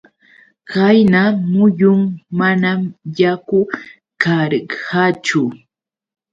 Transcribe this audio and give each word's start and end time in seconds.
Qayna 0.71 1.21
muyun 1.51 2.01
manam 2.37 2.79
yaku 3.19 3.59
karqachu. 4.21 5.41